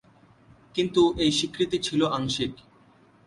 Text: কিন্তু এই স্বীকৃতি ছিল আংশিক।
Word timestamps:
কিন্তু 0.75 1.01
এই 1.17 1.31
স্বীকৃতি 1.37 1.77
ছিল 1.77 2.01
আংশিক। 2.17 2.53